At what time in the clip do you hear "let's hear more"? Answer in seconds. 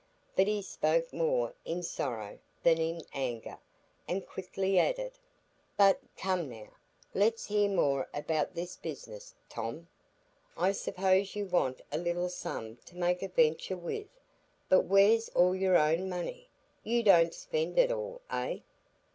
7.13-8.09